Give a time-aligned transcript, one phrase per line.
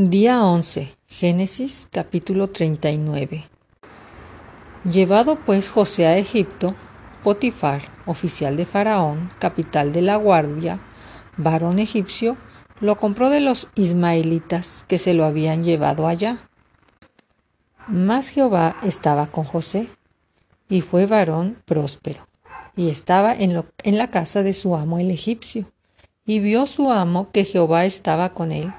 [0.00, 0.94] Día 11.
[1.08, 3.48] Génesis capítulo 39.
[4.84, 6.76] Llevado pues José a Egipto,
[7.24, 10.78] Potifar, oficial de Faraón, capital de la guardia,
[11.36, 12.36] varón egipcio,
[12.78, 16.38] lo compró de los ismaelitas que se lo habían llevado allá.
[17.88, 19.88] Mas Jehová estaba con José,
[20.68, 22.28] y fue varón próspero,
[22.76, 25.72] y estaba en, en la casa de su amo el egipcio,
[26.24, 28.72] y vio su amo que Jehová estaba con él,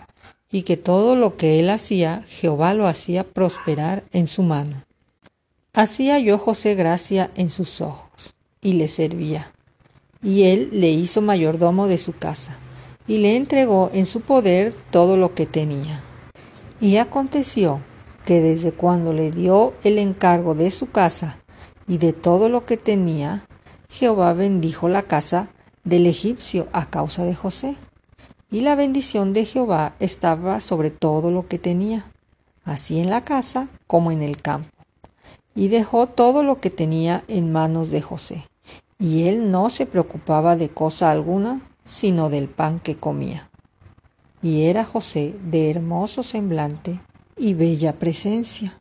[0.51, 4.83] y que todo lo que él hacía, Jehová lo hacía prosperar en su mano.
[5.73, 9.53] Hacía yo José gracia en sus ojos, y le servía.
[10.23, 12.57] Y él le hizo mayordomo de su casa,
[13.07, 16.03] y le entregó en su poder todo lo que tenía.
[16.81, 17.81] Y aconteció
[18.25, 21.39] que desde cuando le dio el encargo de su casa
[21.87, 23.45] y de todo lo que tenía,
[23.89, 25.51] Jehová bendijo la casa
[25.83, 27.75] del egipcio a causa de José
[28.51, 32.11] y la bendición de Jehová estaba sobre todo lo que tenía,
[32.63, 34.69] así en la casa como en el campo.
[35.55, 38.47] Y dejó todo lo que tenía en manos de José,
[38.97, 43.49] y él no se preocupaba de cosa alguna, sino del pan que comía.
[44.41, 46.99] Y era José de hermoso semblante
[47.37, 48.79] y bella presencia.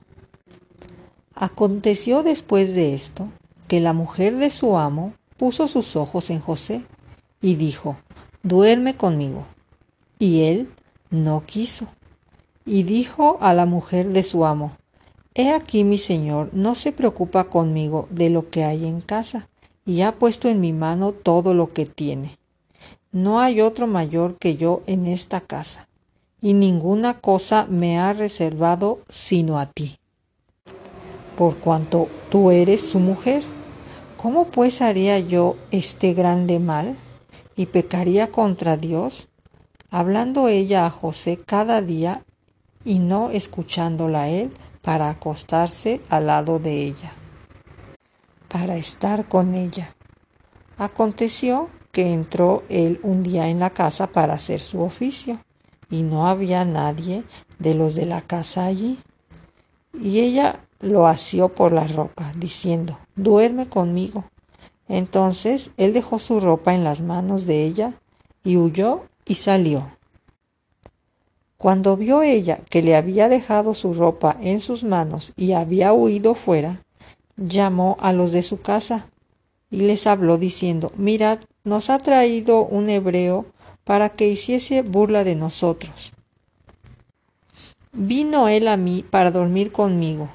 [1.35, 3.29] Aconteció después de esto
[3.67, 6.85] que la mujer de su amo puso sus ojos en José
[7.41, 7.97] y dijo,
[8.43, 9.47] duerme conmigo.
[10.19, 10.69] Y él
[11.11, 11.87] no quiso.
[12.67, 14.73] Y dijo a la mujer de su amo,
[15.35, 19.49] He aquí mi señor no se preocupa conmigo de lo que hay en casa,
[19.87, 22.39] y ha puesto en mi mano todo lo que tiene.
[23.13, 25.89] No hay otro mayor que yo en esta casa,
[26.41, 29.99] y ninguna cosa me ha reservado sino a ti.
[31.37, 33.45] Por cuanto tú eres su mujer,
[34.17, 36.97] ¿cómo pues haría yo este grande mal
[37.55, 39.29] y pecaría contra Dios?
[39.91, 42.25] Hablando ella a José cada día
[42.85, 47.13] y no escuchándola a él para acostarse al lado de ella,
[48.49, 49.95] para estar con ella.
[50.77, 55.41] Aconteció que entró él un día en la casa para hacer su oficio,
[55.91, 57.25] y no había nadie
[57.59, 58.99] de los de la casa allí.
[59.99, 64.25] Y ella lo asió por la ropa, diciendo, duerme conmigo.
[64.87, 67.95] Entonces él dejó su ropa en las manos de ella
[68.45, 69.93] y huyó y salió.
[71.59, 76.35] Cuando vio ella que le había dejado su ropa en sus manos y había huido
[76.35, 76.83] fuera,
[77.37, 79.09] llamó a los de su casa
[79.71, 83.47] y les habló diciendo, mirad, nos ha traído un hebreo
[83.85, 86.13] para que hiciese burla de nosotros.
[87.93, 90.31] Vino él a mí para dormir conmigo,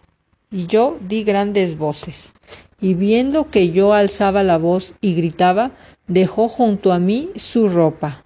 [0.51, 2.33] y yo di grandes voces,
[2.81, 5.71] y viendo que yo alzaba la voz y gritaba,
[6.07, 8.23] dejó junto a mí su ropa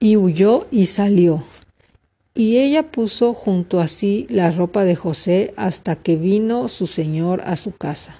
[0.00, 1.44] y huyó y salió.
[2.34, 7.42] Y ella puso junto a sí la ropa de José hasta que vino su señor
[7.44, 8.16] a su casa.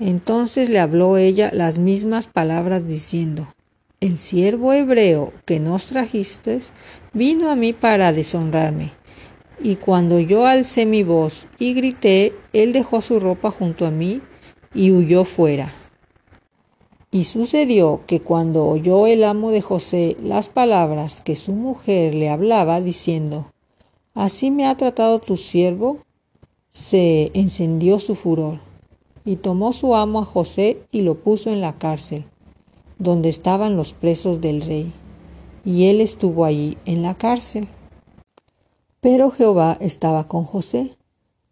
[0.00, 3.54] Entonces le habló ella las mismas palabras diciendo,
[4.00, 6.58] El siervo hebreo que nos trajiste
[7.12, 8.92] vino a mí para deshonrarme.
[9.60, 14.20] Y cuando yo alcé mi voz y grité, él dejó su ropa junto a mí
[14.74, 15.70] y huyó fuera.
[17.10, 22.28] Y sucedió que cuando oyó el amo de José las palabras que su mujer le
[22.28, 23.50] hablaba, diciendo,
[24.12, 26.00] Así me ha tratado tu siervo,
[26.70, 28.60] se encendió su furor,
[29.24, 32.26] y tomó su amo a José y lo puso en la cárcel,
[32.98, 34.92] donde estaban los presos del rey,
[35.64, 37.68] y él estuvo allí en la cárcel.
[39.00, 40.98] Pero Jehová estaba con José,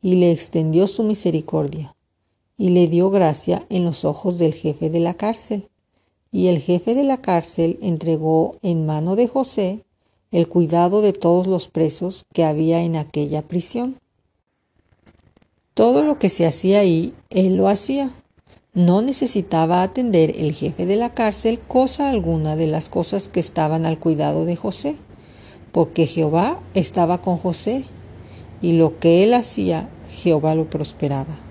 [0.03, 1.96] y le extendió su misericordia
[2.59, 5.69] y le dio gracia en los ojos del jefe de la cárcel.
[6.31, 9.85] Y el jefe de la cárcel entregó en mano de José
[10.33, 13.99] el cuidado de todos los presos que había en aquella prisión.
[15.75, 18.11] Todo lo que se hacía ahí, él lo hacía.
[18.75, 23.87] No necesitaba atender el jefe de la cárcel cosa alguna de las cosas que estaban
[23.87, 24.97] al cuidado de José,
[25.73, 27.85] porque Jehová estaba con José,
[28.61, 31.46] y lo que él hacía, Jehová lo prosperaba.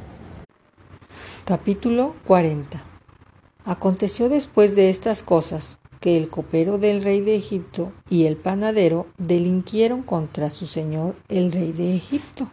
[1.45, 2.83] Capítulo 40
[3.65, 9.06] Aconteció después de estas cosas que el copero del rey de Egipto y el panadero
[9.19, 12.50] delinquieron contra su señor el rey de Egipto.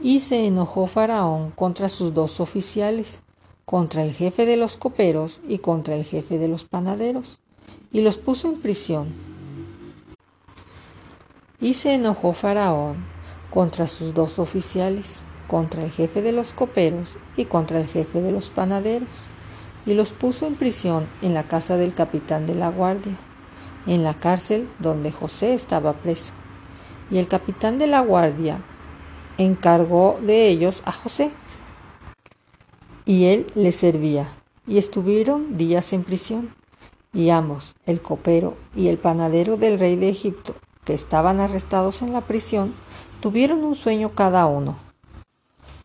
[0.00, 3.22] Y se enojó Faraón contra sus dos oficiales,
[3.66, 7.40] contra el jefe de los coperos y contra el jefe de los panaderos,
[7.92, 9.12] y los puso en prisión.
[11.60, 13.04] Y se enojó Faraón
[13.50, 18.30] contra sus dos oficiales, contra el jefe de los coperos y contra el jefe de
[18.30, 19.08] los panaderos,
[19.86, 23.16] y los puso en prisión en la casa del capitán de la guardia,
[23.86, 26.32] en la cárcel donde José estaba preso.
[27.10, 28.60] Y el capitán de la guardia
[29.38, 31.30] encargó de ellos a José.
[33.06, 34.28] Y él les servía.
[34.66, 36.54] Y estuvieron días en prisión.
[37.14, 40.54] Y ambos, el copero y el panadero del rey de Egipto,
[40.84, 42.74] que estaban arrestados en la prisión,
[43.20, 44.87] tuvieron un sueño cada uno.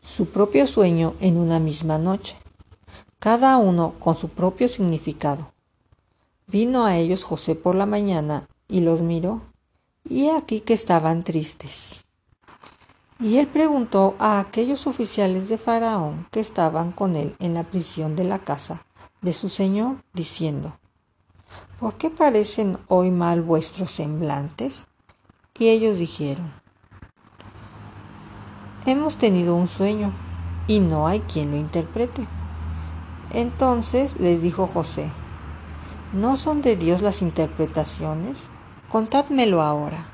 [0.04, 2.36] Su propio sueño en una misma noche,
[3.18, 5.52] cada uno con su propio significado.
[6.46, 9.40] Vino a ellos José por la mañana y los miró,
[10.04, 12.04] y aquí que estaban tristes.
[13.18, 18.14] Y él preguntó a aquellos oficiales de Faraón que estaban con él en la prisión
[18.14, 18.84] de la casa
[19.22, 20.78] de su señor, diciendo,
[21.80, 24.86] ¿Por qué parecen hoy mal vuestros semblantes?
[25.58, 26.52] Y ellos dijeron,
[28.86, 30.12] Hemos tenido un sueño
[30.66, 32.26] y no hay quien lo interprete.
[33.32, 35.10] Entonces les dijo José,
[36.12, 38.36] ¿no son de Dios las interpretaciones?
[38.90, 40.06] Contádmelo ahora.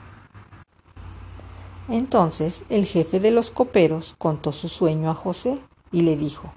[1.88, 5.58] Entonces el jefe de los coperos contó su sueño a José
[5.90, 6.52] y le dijo,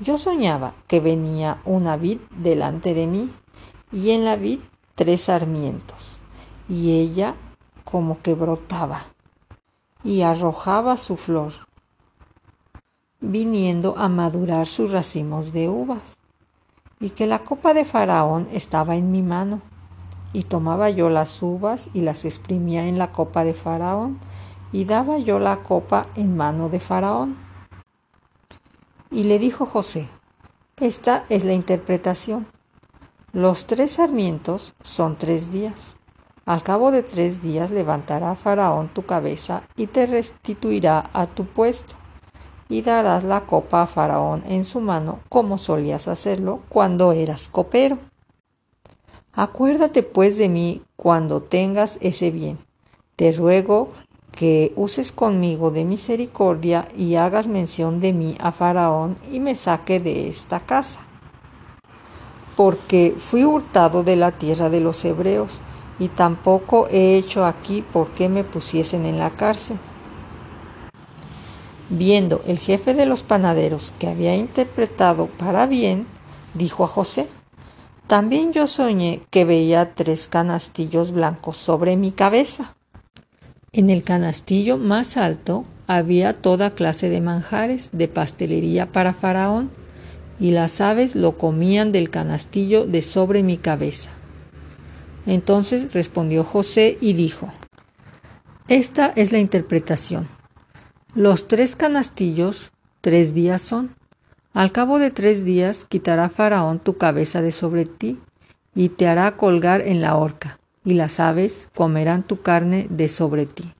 [0.00, 3.32] yo soñaba que venía una vid delante de mí
[3.92, 4.58] y en la vid
[4.96, 6.18] tres sarmientos
[6.68, 7.36] y ella
[7.84, 9.15] como que brotaba
[10.06, 11.52] y arrojaba su flor,
[13.20, 16.16] viniendo a madurar sus racimos de uvas,
[17.00, 19.62] y que la copa de Faraón estaba en mi mano,
[20.32, 24.20] y tomaba yo las uvas y las exprimía en la copa de Faraón,
[24.70, 27.36] y daba yo la copa en mano de Faraón.
[29.10, 30.08] Y le dijo José,
[30.76, 32.46] esta es la interpretación.
[33.32, 35.95] Los tres sarmientos son tres días.
[36.46, 41.96] Al cabo de tres días levantará Faraón tu cabeza y te restituirá a tu puesto,
[42.68, 47.98] y darás la copa a Faraón en su mano como solías hacerlo cuando eras copero.
[49.32, 52.58] Acuérdate pues de mí cuando tengas ese bien.
[53.16, 53.88] Te ruego
[54.30, 59.98] que uses conmigo de misericordia y hagas mención de mí a Faraón y me saque
[59.98, 61.00] de esta casa.
[62.54, 65.60] Porque fui hurtado de la tierra de los hebreos
[65.98, 69.78] y tampoco he hecho aquí por qué me pusiesen en la cárcel.
[71.88, 76.06] Viendo el jefe de los panaderos que había interpretado para bien,
[76.54, 77.28] dijo a José,
[78.06, 82.76] también yo soñé que veía tres canastillos blancos sobre mi cabeza.
[83.72, 89.70] En el canastillo más alto había toda clase de manjares de pastelería para Faraón,
[90.38, 94.10] y las aves lo comían del canastillo de sobre mi cabeza.
[95.26, 97.52] Entonces respondió José y dijo,
[98.68, 100.28] Esta es la interpretación.
[101.14, 103.94] Los tres canastillos, tres días son.
[104.52, 108.20] Al cabo de tres días quitará Faraón tu cabeza de sobre ti
[108.74, 113.46] y te hará colgar en la horca, y las aves comerán tu carne de sobre
[113.46, 113.72] ti.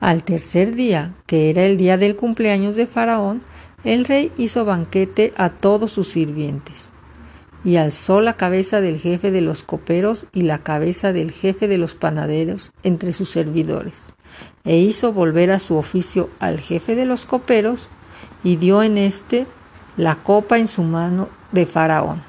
[0.00, 3.42] Al tercer día, que era el día del cumpleaños de Faraón,
[3.84, 6.93] el rey hizo banquete a todos sus sirvientes
[7.64, 11.78] y alzó la cabeza del jefe de los coperos y la cabeza del jefe de
[11.78, 14.12] los panaderos entre sus servidores,
[14.64, 17.88] e hizo volver a su oficio al jefe de los coperos,
[18.42, 19.46] y dio en éste
[19.96, 22.22] la copa en su mano de Faraón.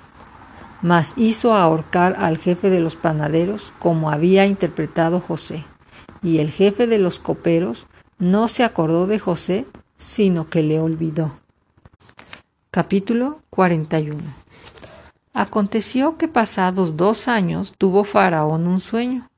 [0.81, 5.65] Mas hizo ahorcar al jefe de los panaderos como había interpretado José,
[6.23, 9.65] y el jefe de los coperos no se acordó de José,
[9.97, 11.39] sino que le olvidó.
[12.71, 14.44] Capítulo 41
[15.37, 19.29] Aconteció que pasados dos años tuvo Faraón un sueño.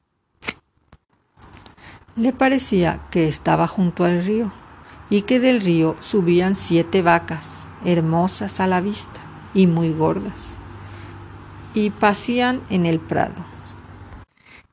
[2.16, 4.52] Le parecía que estaba junto al río
[5.10, 7.50] y que del río subían siete vacas,
[7.84, 9.20] hermosas a la vista
[9.56, 10.58] y muy gordas,
[11.74, 13.44] y pasían en el prado,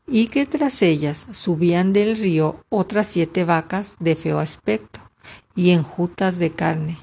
[0.06, 5.00] y que tras ellas subían del río otras siete vacas de feo aspecto
[5.54, 6.98] y enjutas de carne,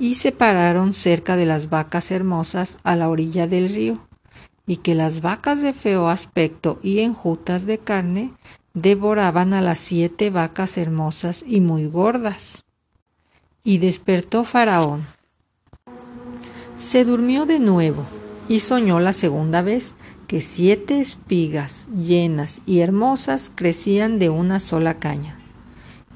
[0.00, 3.98] y se pararon cerca de las vacas hermosas a la orilla del río,
[4.66, 8.32] y que las vacas de feo aspecto y enjutas de carne
[8.72, 12.64] devoraban a las siete vacas hermosas y muy gordas.
[13.62, 15.04] Y despertó Faraón.
[16.78, 18.06] Se durmió de nuevo
[18.48, 19.94] y soñó la segunda vez
[20.26, 25.38] que siete espigas llenas y hermosas crecían de una sola caña,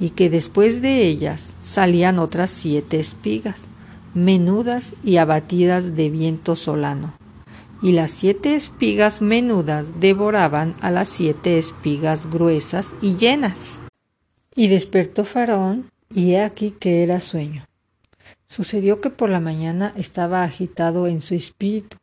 [0.00, 3.68] y que después de ellas salían otras siete espigas
[4.14, 7.14] menudas y abatidas de viento solano.
[7.82, 13.80] Y las siete espigas menudas devoraban a las siete espigas gruesas y llenas.
[14.54, 17.64] Y despertó Faraón, y he aquí que era sueño.
[18.46, 21.96] Sucedió que por la mañana estaba agitado en su espíritu,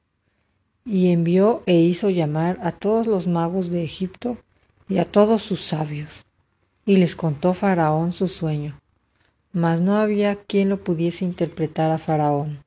[0.86, 4.38] y envió e hizo llamar a todos los magos de Egipto
[4.90, 6.26] y a todos sus sabios,
[6.86, 8.81] y les contó Faraón su sueño,
[9.54, 12.64] mas no había quien lo pudiese interpretar a Faraón.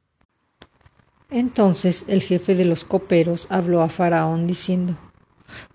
[1.31, 4.97] Entonces el jefe de los coperos habló a Faraón diciendo,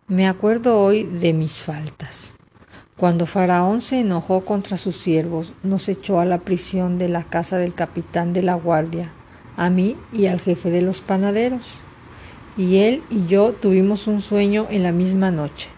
[0.07, 2.33] Me acuerdo hoy de mis faltas.
[2.95, 7.57] Cuando Faraón se enojó contra sus siervos, nos echó a la prisión de la casa
[7.57, 9.13] del capitán de la guardia,
[9.55, 11.75] a mí y al jefe de los panaderos.
[12.57, 15.69] Y él y yo tuvimos un sueño en la misma noche,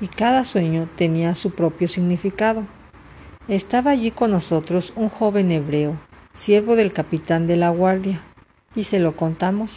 [0.00, 2.66] y cada sueño tenía su propio significado.
[3.48, 5.98] Estaba allí con nosotros un joven hebreo,
[6.32, 8.22] siervo del capitán de la guardia,
[8.74, 9.70] y se lo contamos,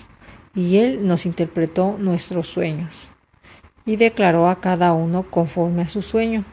[0.56, 2.94] y él nos interpretó nuestros sueños,
[3.86, 6.46] y declaró a cada uno conforme a su sueño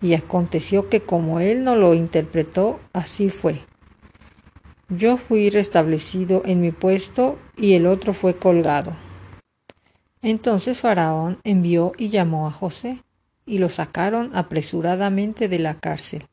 [0.00, 3.60] y aconteció que como él no lo interpretó, así fue.
[4.88, 8.94] Yo fui restablecido en mi puesto y el otro fue colgado.
[10.22, 13.02] Entonces Faraón envió y llamó a José,
[13.44, 16.26] y lo sacaron apresuradamente de la cárcel,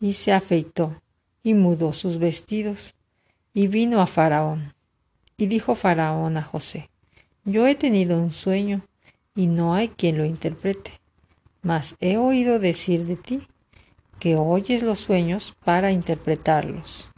[0.00, 1.00] y se afeitó,
[1.42, 2.94] y mudó sus vestidos,
[3.54, 4.74] y vino a Faraón.
[5.36, 6.90] Y dijo Faraón a José,
[7.44, 8.84] Yo he tenido un sueño,
[9.34, 11.00] y no hay quien lo interprete
[11.62, 13.46] mas he oído decir de ti
[14.18, 17.08] que oyes los sueños para interpretarlos.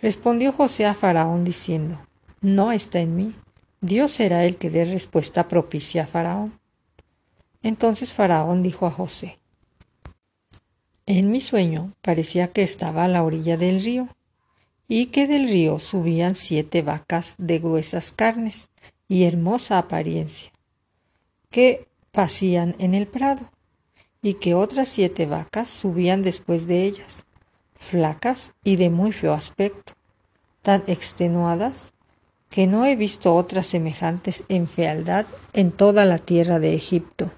[0.00, 2.00] Respondió José a Faraón diciendo,
[2.40, 3.34] No está en mí,
[3.80, 6.58] Dios será el que dé respuesta propicia a Faraón.
[7.62, 9.38] Entonces Faraón dijo a José,
[11.06, 14.08] En mi sueño parecía que estaba a la orilla del río,
[14.88, 18.68] y que del río subían siete vacas de gruesas carnes
[19.08, 20.50] y hermosa apariencia,
[21.50, 23.50] que pasían en el prado,
[24.20, 27.24] y que otras siete vacas subían después de ellas,
[27.74, 29.94] flacas y de muy feo aspecto,
[30.62, 31.92] tan extenuadas
[32.48, 37.32] que no he visto otras semejantes en fealdad en toda la tierra de Egipto.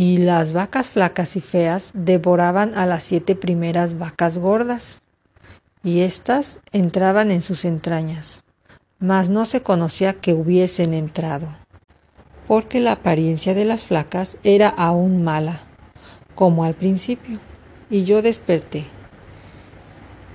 [0.00, 5.02] Y las vacas flacas y feas devoraban a las siete primeras vacas gordas,
[5.84, 8.44] y éstas entraban en sus entrañas,
[8.98, 11.48] mas no se conocía que hubiesen entrado
[12.50, 15.60] porque la apariencia de las flacas era aún mala,
[16.34, 17.38] como al principio,
[17.88, 18.82] y yo desperté.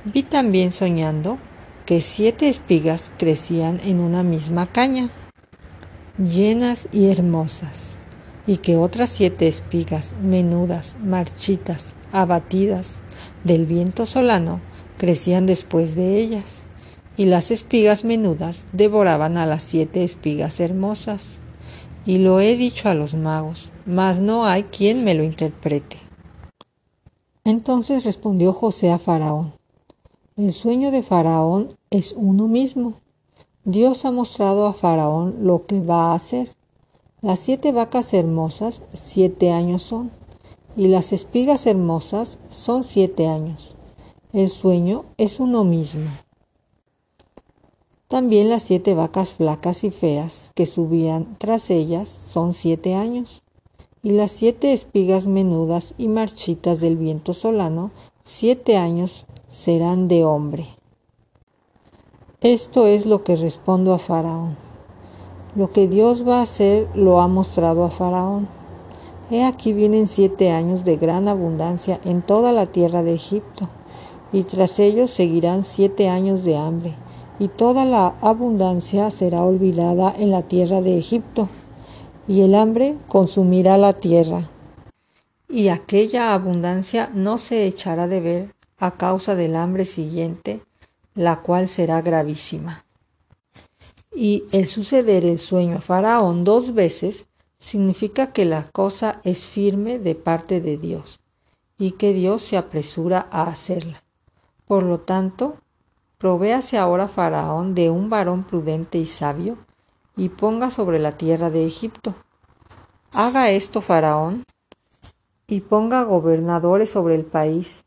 [0.05, 1.39] Vi también soñando
[1.86, 5.10] que siete espigas crecían en una misma caña,
[6.17, 7.95] llenas y hermosas,
[8.48, 12.98] y que otras siete espigas menudas, marchitas, abatidas
[13.44, 14.62] del viento solano,
[14.98, 16.60] crecían después de ellas,
[17.18, 21.40] y las espigas menudas devoraban a las siete espigas hermosas
[22.06, 25.98] y lo he dicho a los magos, mas no hay quien me lo interprete.
[27.44, 29.54] Entonces respondió José a Faraón,
[30.38, 33.00] el sueño de Faraón es uno mismo.
[33.64, 36.55] Dios ha mostrado a Faraón lo que va a hacer.
[37.25, 40.12] Las siete vacas hermosas siete años son,
[40.77, 43.75] y las espigas hermosas son siete años.
[44.32, 46.08] El sueño es uno mismo.
[48.08, 53.41] También las siete vacas flacas y feas que subían tras ellas son siete años,
[54.03, 57.89] y las siete espigas menudas y marchitas del viento solano,
[58.22, 60.67] siete años serán de hombre.
[62.41, 64.64] Esto es lo que respondo a Faraón.
[65.56, 68.48] Lo que Dios va a hacer lo ha mostrado a Faraón.
[69.32, 73.70] He aquí vienen siete años de gran abundancia en toda la tierra de Egipto,
[74.32, 76.94] y tras ellos seguirán siete años de hambre
[77.40, 81.50] y toda la abundancia será olvidada en la tierra de Egipto,
[82.28, 84.50] y el hambre consumirá la tierra.
[85.50, 90.62] Y aquella abundancia no se echará de ver a causa del hambre siguiente,
[91.14, 92.85] la cual será gravísima.
[94.15, 97.25] Y el suceder el sueño a Faraón dos veces
[97.60, 101.19] significa que la cosa es firme de parte de Dios
[101.77, 104.03] y que Dios se apresura a hacerla.
[104.65, 105.57] Por lo tanto,
[106.17, 109.57] Provéase ahora Faraón de un varón prudente y sabio,
[110.15, 112.15] y ponga sobre la tierra de Egipto.
[113.12, 114.45] Haga esto Faraón,
[115.48, 117.86] y ponga gobernadores sobre el país,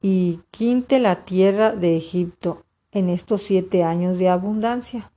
[0.00, 5.11] y quinte la tierra de Egipto en estos siete años de abundancia,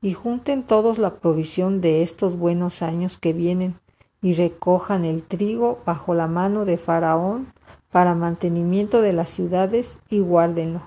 [0.00, 3.78] y junten todos la provisión de estos buenos años que vienen,
[4.20, 7.52] y recojan el trigo bajo la mano de Faraón
[7.90, 10.82] para mantenimiento de las ciudades, y guárdenlo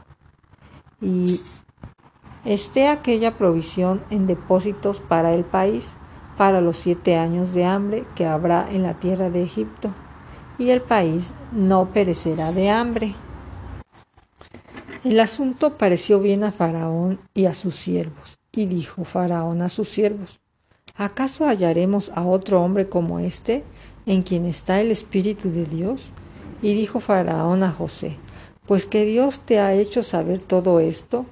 [1.01, 1.41] y
[2.45, 5.93] esté aquella provisión en depósitos para el país
[6.37, 9.89] para los siete años de hambre que habrá en la tierra de Egipto,
[10.57, 13.15] y el país no perecerá de hambre.
[15.03, 19.89] El asunto pareció bien a Faraón y a sus siervos, Y dijo Faraón a sus
[19.89, 20.41] siervos,
[20.95, 23.63] ¿acaso hallaremos a otro hombre como este,
[24.05, 26.11] en quien está el Espíritu de Dios?
[26.61, 28.17] Y dijo Faraón a José,
[28.65, 31.25] pues que Dios te ha hecho saber todo esto,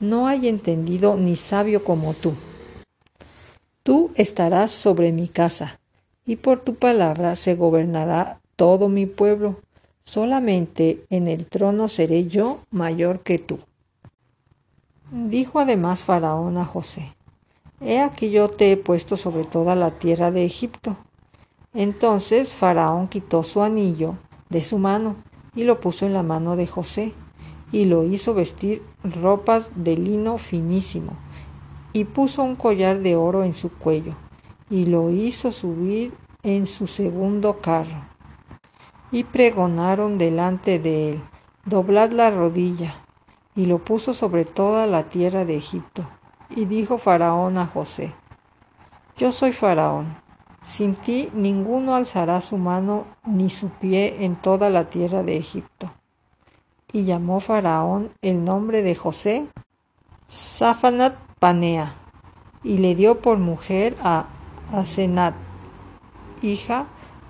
[0.00, 2.34] no hay entendido ni sabio como tú.
[3.82, 5.78] Tú estarás sobre mi casa,
[6.24, 9.60] y por tu palabra se gobernará todo mi pueblo.
[10.04, 13.60] Solamente en el trono seré yo mayor que tú.
[15.14, 17.14] Dijo además Faraón a José,
[17.82, 20.96] He aquí yo te he puesto sobre toda la tierra de Egipto.
[21.74, 24.16] Entonces Faraón quitó su anillo
[24.48, 25.16] de su mano
[25.54, 27.12] y lo puso en la mano de José,
[27.72, 31.18] y lo hizo vestir ropas de lino finísimo,
[31.92, 34.14] y puso un collar de oro en su cuello,
[34.70, 38.06] y lo hizo subir en su segundo carro.
[39.10, 41.22] Y pregonaron delante de él,
[41.66, 43.01] doblad la rodilla,
[43.54, 46.08] y lo puso sobre toda la tierra de Egipto.
[46.50, 48.14] Y dijo Faraón a José,
[49.16, 50.16] Yo soy Faraón,
[50.62, 55.92] sin ti ninguno alzará su mano ni su pie en toda la tierra de Egipto.
[56.92, 59.46] Y llamó Faraón el nombre de José
[60.28, 61.92] Safanat Panea,
[62.64, 64.26] y le dio por mujer a
[64.72, 65.34] Asenat,
[66.40, 66.86] hija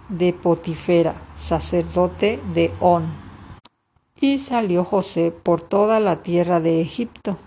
[0.08, 3.04] de Potifera, sacerdote de On.
[4.22, 7.38] Y salió José por toda la tierra de Egipto.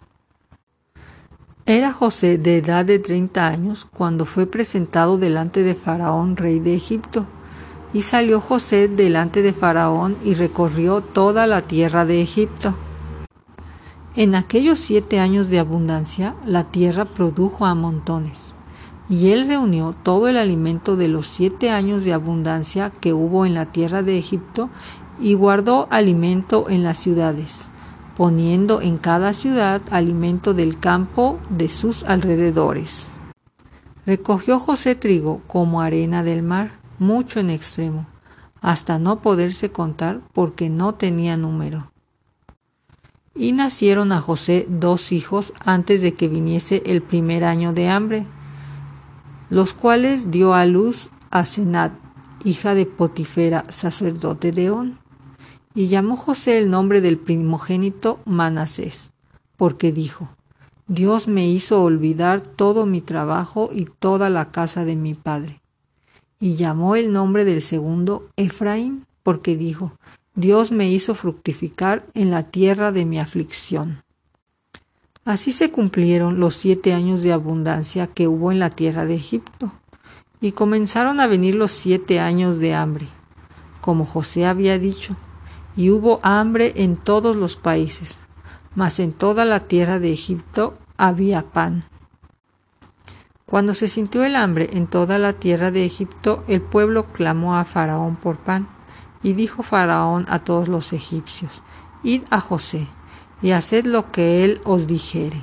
[1.65, 6.75] Era José de edad de treinta años cuando fue presentado delante de Faraón, rey de
[6.75, 7.27] Egipto.
[7.93, 12.75] Y salió José delante de Faraón y recorrió toda la tierra de Egipto.
[14.17, 18.53] En aquellos siete años de abundancia, la tierra produjo a montones.
[19.07, 23.53] Y él reunió todo el alimento de los siete años de abundancia que hubo en
[23.53, 24.69] la tierra de Egipto
[25.19, 27.69] y guardó alimento en las ciudades
[28.15, 33.07] poniendo en cada ciudad alimento del campo de sus alrededores.
[34.05, 38.07] Recogió José trigo como arena del mar, mucho en extremo,
[38.61, 41.91] hasta no poderse contar porque no tenía número.
[43.35, 48.25] Y nacieron a José dos hijos antes de que viniese el primer año de hambre,
[49.49, 51.91] los cuales dio a luz a Senat,
[52.45, 55.04] hija de Potifera, sacerdote de On.
[55.75, 59.11] Y llamó José el nombre del primogénito Manasés,
[59.57, 60.29] porque dijo,
[60.87, 65.61] Dios me hizo olvidar todo mi trabajo y toda la casa de mi padre.
[66.39, 69.93] Y llamó el nombre del segundo Efraín, porque dijo,
[70.33, 74.03] Dios me hizo fructificar en la tierra de mi aflicción.
[75.25, 79.73] Así se cumplieron los siete años de abundancia que hubo en la tierra de Egipto,
[80.39, 83.07] y comenzaron a venir los siete años de hambre,
[83.81, 85.15] como José había dicho,
[85.75, 88.19] y hubo hambre en todos los países,
[88.75, 91.85] mas en toda la tierra de Egipto había pan.
[93.45, 97.65] Cuando se sintió el hambre en toda la tierra de Egipto, el pueblo clamó a
[97.65, 98.67] Faraón por pan,
[99.21, 101.61] y dijo Faraón a todos los egipcios,
[102.03, 102.87] Id a José,
[103.41, 105.41] y haced lo que él os dijere.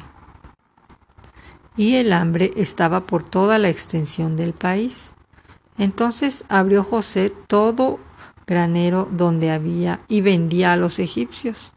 [1.76, 5.14] Y el hambre estaba por toda la extensión del país.
[5.78, 7.98] Entonces abrió José todo
[8.46, 11.72] granero donde había y vendía a los egipcios,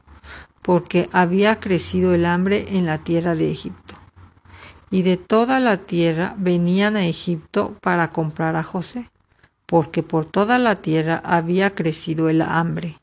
[0.62, 3.96] porque había crecido el hambre en la tierra de Egipto.
[4.90, 9.10] Y de toda la tierra venían a Egipto para comprar a José,
[9.66, 12.98] porque por toda la tierra había crecido el hambre.